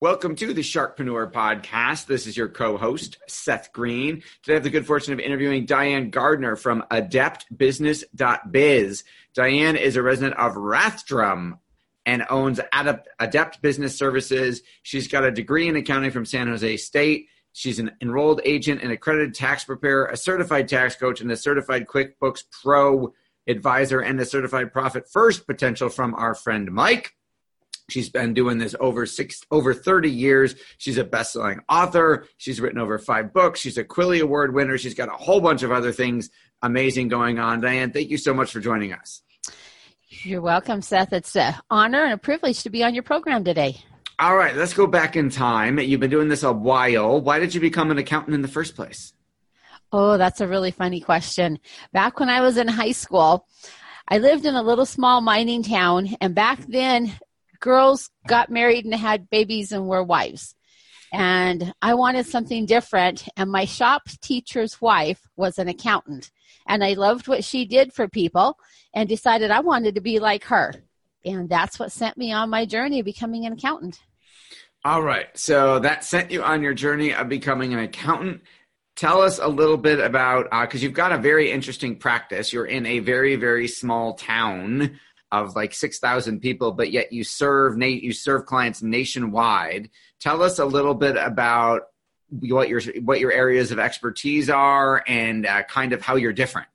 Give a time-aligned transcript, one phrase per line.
[0.00, 2.06] Welcome to the Sharkpreneur Podcast.
[2.06, 4.22] This is your co host, Seth Green.
[4.42, 9.04] Today I have the good fortune of interviewing Diane Gardner from adeptbusiness.biz.
[9.34, 11.58] Diane is a resident of Rathdrum
[12.06, 14.62] and owns Adept, Adept Business Services.
[14.82, 17.26] She's got a degree in accounting from San Jose State
[17.58, 21.88] She's an enrolled agent, an accredited tax preparer, a certified tax coach, and a certified
[21.88, 23.12] QuickBooks Pro
[23.48, 27.16] advisor, and a certified profit first potential from our friend Mike.
[27.88, 30.54] She's been doing this over six, over 30 years.
[30.76, 32.26] She's a best-selling author.
[32.36, 33.60] She's written over five books.
[33.60, 34.76] She's a Quilly Award winner.
[34.76, 36.28] She's got a whole bunch of other things
[36.60, 37.60] amazing going on.
[37.62, 39.22] Diane, thank you so much for joining us.
[40.10, 41.14] You're welcome, Seth.
[41.14, 43.80] It's an honor and a privilege to be on your program today.
[44.18, 45.78] All right, let's go back in time.
[45.78, 47.20] You've been doing this a while.
[47.20, 49.12] Why did you become an accountant in the first place?
[49.92, 51.58] Oh, that's a really funny question.
[51.92, 53.46] Back when I was in high school,
[54.08, 57.12] I lived in a little small mining town, and back then,
[57.60, 60.54] girls got married and had babies and were wives.
[61.12, 66.30] And I wanted something different, and my shop teacher's wife was an accountant.
[66.66, 68.58] And I loved what she did for people
[68.94, 70.74] and decided I wanted to be like her.
[71.24, 73.98] And that's what sent me on my journey of becoming an accountant.
[74.84, 75.26] All right.
[75.36, 78.42] So that sent you on your journey of becoming an accountant.
[78.96, 82.52] Tell us a little bit about because uh, you've got a very interesting practice.
[82.52, 84.98] You're in a very very small town
[85.30, 89.90] of like six thousand people, but yet you serve you serve clients nationwide.
[90.20, 91.82] Tell us a little bit about
[92.30, 96.68] what your what your areas of expertise are and uh, kind of how you're different.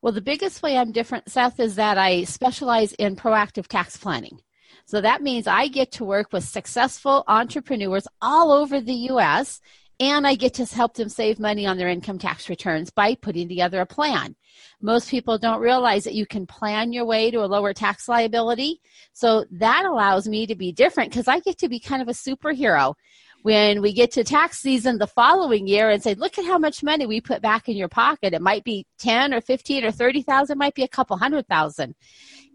[0.00, 4.40] Well, the biggest way I'm different, Seth, is that I specialize in proactive tax planning.
[4.84, 9.60] So that means I get to work with successful entrepreneurs all over the US
[10.02, 13.48] and I get to help them save money on their income tax returns by putting
[13.48, 14.34] together a plan.
[14.80, 18.80] Most people don't realize that you can plan your way to a lower tax liability.
[19.12, 22.12] So that allows me to be different because I get to be kind of a
[22.12, 22.94] superhero
[23.42, 26.82] when we get to tax season the following year and say, look at how much
[26.82, 28.34] money we put back in your pocket.
[28.34, 31.94] It might be 10 or 15 or 30,000, might be a couple hundred thousand.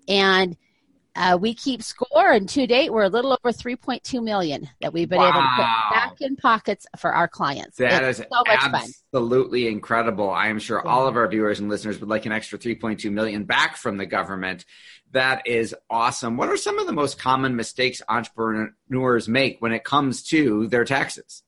[0.10, 0.58] And
[1.18, 5.10] uh, we keep score, and to date, we're a little over 3.2 million that we've
[5.10, 5.30] been wow.
[5.30, 7.78] able to put back in pockets for our clients.
[7.78, 9.74] That it's is so absolutely fun.
[9.74, 10.30] incredible.
[10.30, 10.92] I am sure yeah.
[10.92, 14.06] all of our viewers and listeners would like an extra 3.2 million back from the
[14.06, 14.66] government.
[15.12, 16.38] That is awesome.
[16.38, 20.86] What are some of the most common mistakes entrepreneurs make when it comes to their
[20.86, 21.42] taxes?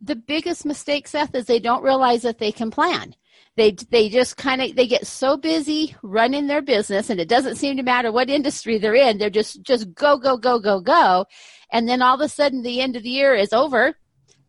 [0.00, 3.16] The biggest mistake, Seth, is they don't realize that they can plan
[3.56, 7.56] they they just kind of they get so busy running their business and it doesn't
[7.56, 11.24] seem to matter what industry they're in they're just just go go go go go.
[11.72, 13.94] And then all of a sudden the end of the year is over.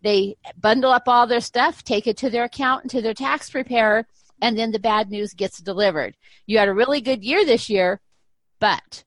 [0.03, 4.05] They bundle up all their stuff take it to their accountant to their tax preparer
[4.41, 6.15] and then the bad news gets delivered.
[6.45, 8.01] You had a really good year this year
[8.59, 9.03] but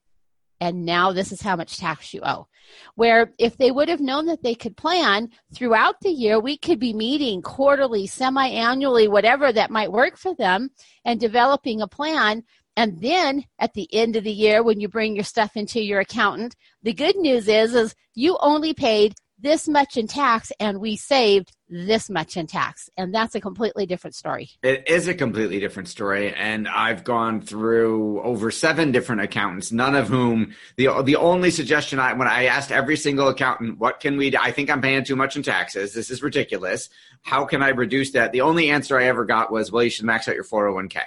[0.60, 2.46] and now this is how much tax you owe
[2.94, 6.78] where if they would have known that they could plan throughout the year, we could
[6.78, 10.70] be meeting quarterly, semi annually, whatever that might work for them,
[11.04, 12.42] and developing a plan.
[12.76, 16.00] And then at the end of the year, when you bring your stuff into your
[16.00, 20.96] accountant, the good news is, is you only paid this much in tax and we
[20.96, 22.90] saved this much in tax.
[22.96, 24.50] And that's a completely different story.
[24.62, 26.34] It is a completely different story.
[26.34, 31.98] And i've gone through over seven different accountants none of whom the the only suggestion
[31.98, 34.38] i when i asked every single accountant what can we do?
[34.40, 35.94] I think i'm paying too much in taxes.
[35.94, 36.88] This is ridiculous.
[37.22, 38.32] How can i reduce that?
[38.32, 41.02] The only answer i ever got was well you should max out your 401k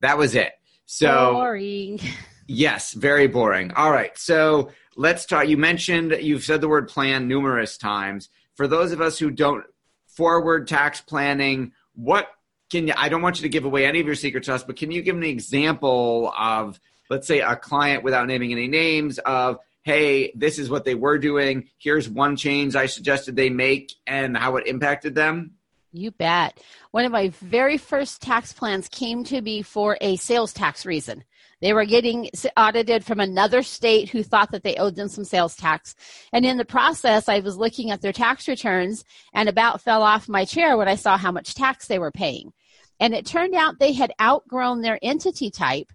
[0.00, 0.52] that was it.
[0.86, 2.00] So boring.
[2.48, 3.72] Yes, very boring.
[3.72, 4.16] All right.
[4.16, 5.46] So let's talk.
[5.48, 8.28] You mentioned you've said the word plan numerous times.
[8.54, 9.64] For those of us who don't
[10.06, 12.28] forward tax planning, what
[12.70, 14.64] can you, I don't want you to give away any of your secrets to us,
[14.64, 19.18] but can you give an example of, let's say, a client without naming any names
[19.18, 21.68] of, hey, this is what they were doing.
[21.78, 25.52] Here's one change I suggested they make and how it impacted them?
[25.92, 26.60] You bet.
[26.90, 31.24] One of my very first tax plans came to me for a sales tax reason.
[31.66, 35.56] They were getting audited from another state who thought that they owed them some sales
[35.56, 35.96] tax.
[36.32, 39.02] And in the process, I was looking at their tax returns
[39.34, 42.52] and about fell off my chair when I saw how much tax they were paying.
[43.00, 45.90] And it turned out they had outgrown their entity type.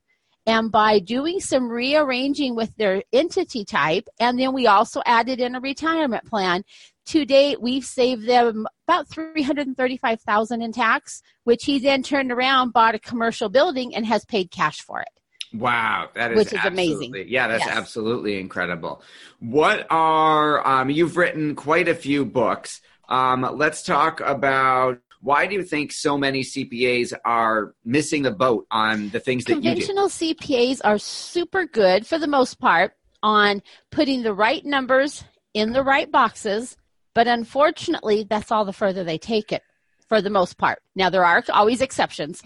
[0.45, 5.55] And by doing some rearranging with their entity type, and then we also added in
[5.55, 6.63] a retirement plan,
[7.05, 12.93] to date we've saved them about 335,000 in tax, which he then turned around, bought
[12.93, 15.20] a commercial building and has paid cash for it.
[15.53, 17.13] Wow, that is which is amazing.
[17.27, 17.75] Yeah, that's Yes.
[17.75, 19.01] absolutely incredible.
[19.39, 22.81] What are um, you've written quite a few books.
[23.09, 28.65] Um, let's talk about why do you think so many CPAs are missing the boat
[28.71, 29.85] on the things that you do?
[29.85, 33.61] Conventional CPAs are super good for the most part on
[33.91, 36.75] putting the right numbers in the right boxes,
[37.13, 39.61] but unfortunately, that's all the further they take it
[40.07, 40.81] for the most part.
[40.95, 42.41] Now, there are always exceptions,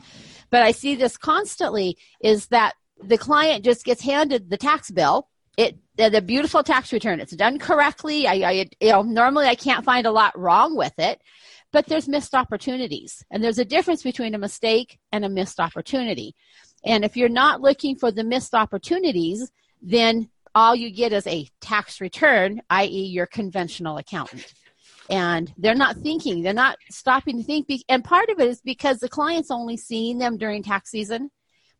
[0.49, 2.73] but I see this constantly is that
[3.03, 5.27] the client just gets handed the tax bill.
[5.57, 7.19] It the beautiful tax return.
[7.21, 8.27] It's done correctly.
[8.27, 11.21] I, I you know normally I can't find a lot wrong with it,
[11.71, 16.35] but there's missed opportunities, and there's a difference between a mistake and a missed opportunity.
[16.83, 19.49] And if you're not looking for the missed opportunities,
[19.81, 24.53] then all you get is a tax return, i.e., your conventional accountant.
[25.09, 27.67] And they're not thinking, they're not stopping to think.
[27.89, 31.29] And part of it is because the client's only seeing them during tax season.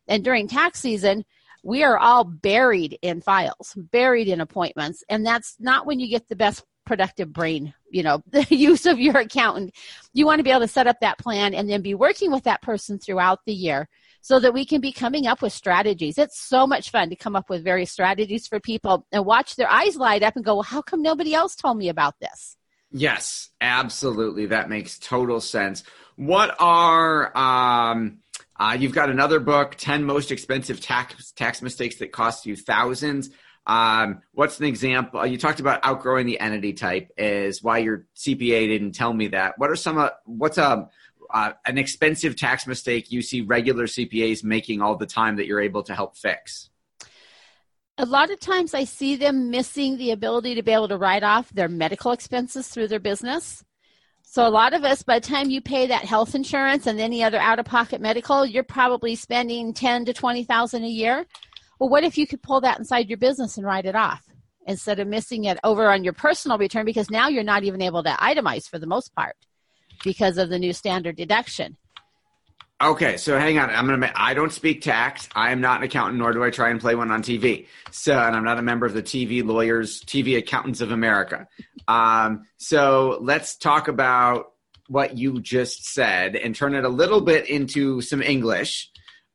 [0.08, 1.24] And during tax season,
[1.62, 5.02] we are all buried in files, buried in appointments.
[5.08, 8.98] And that's not when you get the best productive brain, you know, the use of
[8.98, 9.74] your accountant.
[10.12, 12.44] You want to be able to set up that plan and then be working with
[12.44, 13.88] that person throughout the year
[14.20, 16.18] so that we can be coming up with strategies.
[16.18, 19.70] It's so much fun to come up with various strategies for people and watch their
[19.70, 22.56] eyes light up and go, well, how come nobody else told me about this?
[22.90, 24.46] Yes, absolutely.
[24.46, 25.82] That makes total sense.
[26.16, 28.18] What are um,
[28.58, 33.30] uh, you've got another book, 10 most expensive tax tax mistakes that cost you thousands.
[33.66, 35.26] Um, what's an example?
[35.26, 39.58] You talked about outgrowing the entity type is why your CPA didn't tell me that.
[39.58, 40.88] What are some uh, what's a
[41.28, 45.60] uh, an expensive tax mistake you see regular CPAs making all the time that you're
[45.60, 46.70] able to help fix?
[47.98, 51.22] A lot of times I see them missing the ability to be able to write
[51.22, 53.64] off their medical expenses through their business.
[54.36, 57.24] So a lot of us, by the time you pay that health insurance and any
[57.24, 61.24] other out-of-pocket medical, you're probably spending ten to twenty thousand a year.
[61.80, 64.22] Well, what if you could pull that inside your business and write it off
[64.66, 68.02] instead of missing it over on your personal return because now you're not even able
[68.02, 69.36] to itemize for the most part
[70.04, 71.78] because of the new standard deduction.
[72.82, 73.70] Okay, so hang on.
[73.70, 74.12] I'm gonna.
[74.14, 75.30] I don't speak tax.
[75.34, 77.68] I am not an accountant, nor do I try and play one on TV.
[77.90, 81.48] So, and I'm not a member of the TV lawyers, TV Accountants of America.
[81.88, 84.52] Um, so let's talk about
[84.88, 88.90] what you just said and turn it a little bit into some English.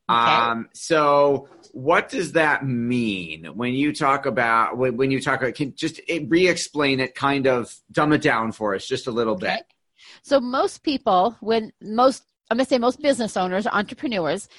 [0.10, 0.18] Okay.
[0.18, 5.56] Um, so what does that mean when you talk about when, when you talk about
[5.56, 9.36] can just eh, re-explain it kind of dumb it down for us just a little
[9.36, 9.62] bit Okay.
[10.24, 14.50] So most people, when most, I'm going to say most business owners, entrepreneurs,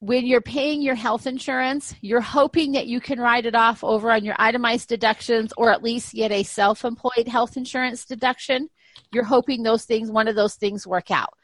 [0.00, 4.10] when you're paying your health insurance, you're hoping that you can write it off over
[4.10, 8.68] on your itemized deductions or at least get a self-employed health insurance deduction.
[9.12, 11.34] You're hoping those things, one of those things work out.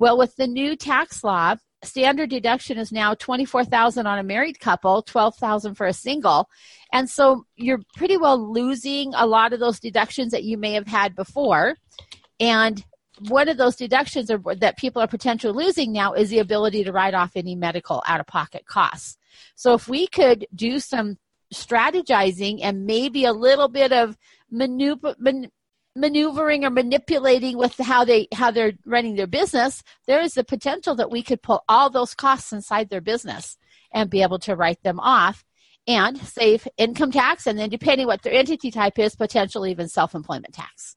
[0.00, 5.02] Well, with the new tax law, standard deduction is now 24,000 on a married couple,
[5.02, 6.48] 12,000 for a single.
[6.92, 10.88] And so you're pretty well losing a lot of those deductions that you may have
[10.88, 11.76] had before.
[12.40, 12.84] And
[13.20, 16.92] one of those deductions are, that people are potentially losing now is the ability to
[16.92, 19.16] write off any medical out of pocket costs.
[19.54, 21.18] So if we could do some
[21.52, 24.16] strategizing and maybe a little bit of
[24.50, 25.50] maneuver, man,
[25.96, 30.94] maneuvering or manipulating with how they how they're running their business, there is the potential
[30.96, 33.56] that we could pull all those costs inside their business
[33.92, 35.44] and be able to write them off
[35.86, 40.52] and save income tax and then depending what their entity type is, potentially even self-employment
[40.52, 40.96] tax.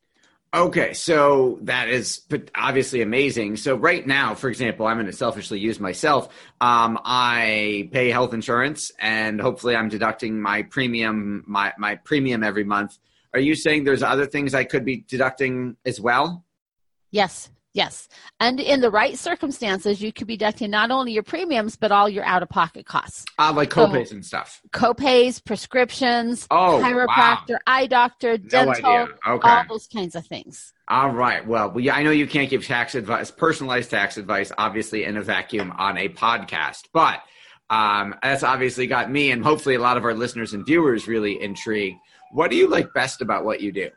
[0.58, 2.22] Okay, so that is
[2.56, 3.58] obviously amazing.
[3.58, 6.30] So right now, for example, I'm going to selfishly use myself.
[6.60, 12.64] Um, I pay health insurance, and hopefully, I'm deducting my premium, my my premium every
[12.64, 12.98] month.
[13.36, 16.44] Are you saying there's other things I could be deducting as well?
[17.12, 18.10] Yes, Yes.
[18.40, 22.10] And in the right circumstances, you could be deducting not only your premiums, but all
[22.10, 23.24] your out of pocket costs.
[23.38, 24.64] Uh, like copays so, and stuff.
[24.72, 27.58] Copays, prescriptions, oh, chiropractor, wow.
[27.68, 29.48] eye doctor, dental, no okay.
[29.48, 30.74] all those kinds of things.
[30.88, 31.46] All right.
[31.46, 35.22] Well, we, I know you can't give tax advice, personalized tax advice, obviously in a
[35.22, 37.22] vacuum on a podcast, but
[37.70, 41.40] um, that's obviously got me and hopefully a lot of our listeners and viewers really
[41.40, 42.00] intrigued.
[42.32, 43.92] What do you like best about what you do?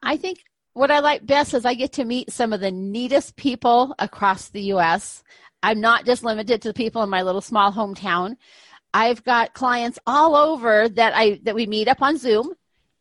[0.00, 0.38] I think
[0.78, 4.48] what I like best is I get to meet some of the neatest people across
[4.48, 5.24] the U.S.
[5.60, 8.36] I'm not just limited to the people in my little small hometown.
[8.94, 12.54] I've got clients all over that I that we meet up on Zoom,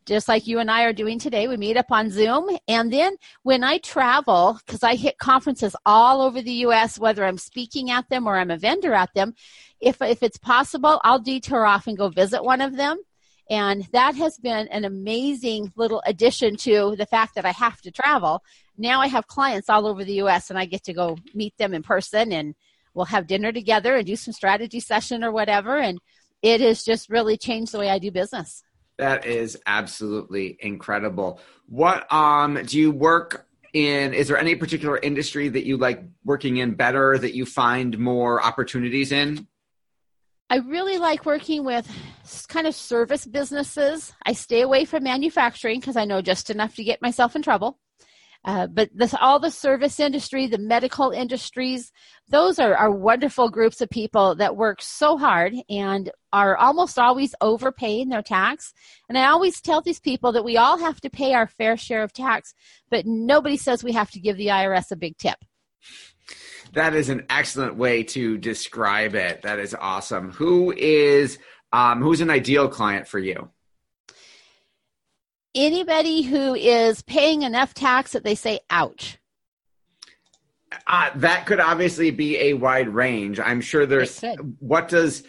[0.08, 1.48] just like you and I are doing today.
[1.48, 6.24] We meet up on Zoom, and then when I travel, because I hit conferences all
[6.24, 9.36] over the U.S., whether I'm speaking at them or I'm a vendor at them,
[9.80, 12.98] if if it's possible, I'll detour off and go visit one of them
[13.50, 17.92] and that has been an amazing little addition to the fact that I have to
[17.92, 18.44] travel.
[18.78, 21.74] Now I have clients all over the US and I get to go meet them
[21.74, 22.56] in person and
[22.94, 25.78] we'll have dinner together and do some strategy session or whatever.
[25.78, 26.00] And
[26.42, 28.64] it has just really changed the way I do business.
[28.98, 31.40] That is absolutely incredible.
[31.68, 36.58] What um do you work in is there any particular industry that you like working
[36.58, 39.48] in better that you find more opportunities in?
[40.50, 41.90] I really like working with
[42.48, 44.14] kind of service businesses.
[44.26, 47.80] I stay away from manufacturing because I know just enough to get myself in trouble.
[48.46, 51.92] Uh, but this, all the service industry, the medical industries,
[52.30, 57.36] those are, are wonderful groups of people that work so hard and are almost always
[57.42, 58.74] overpaying their tax.
[59.10, 62.04] And I always tell these people that we all have to pay our fair share
[62.04, 62.54] of tax,
[62.90, 65.40] but nobody says we have to give the IRS a big tip.
[66.74, 69.42] That is an excellent way to describe it.
[69.42, 70.32] That is awesome.
[70.32, 71.40] Who is
[71.74, 73.50] um, who's an ideal client for you?
[75.56, 79.18] Anybody who is paying enough tax that they say, "Ouch."
[80.86, 83.40] Uh, that could obviously be a wide range.
[83.40, 84.24] I'm sure there's.
[84.60, 85.24] What does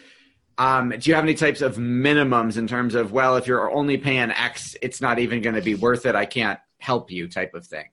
[0.59, 3.97] um, do you have any types of minimums in terms of well, if you're only
[3.97, 6.15] paying X, it's not even going to be worth it.
[6.15, 7.85] I can't help you, type of thing.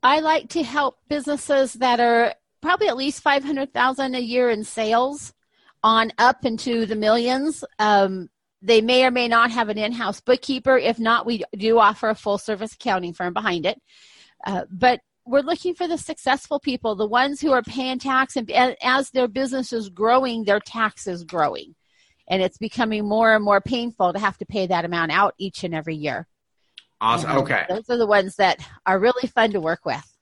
[0.00, 2.34] I like to help businesses that are
[2.64, 5.34] probably at least 500,000 a year in sales
[5.82, 7.62] on up into the millions.
[7.78, 8.30] Um,
[8.62, 10.78] they may or may not have an in-house bookkeeper.
[10.78, 13.78] If not, we do offer a full service accounting firm behind it.
[14.46, 18.50] Uh, but we're looking for the successful people, the ones who are paying tax, and
[18.82, 21.74] as their business is growing, their tax is growing.
[22.28, 25.64] And it's becoming more and more painful to have to pay that amount out each
[25.64, 26.26] and every year.
[26.98, 27.28] Awesome.
[27.28, 27.66] And okay.
[27.68, 30.13] Those are the ones that are really fun to work with.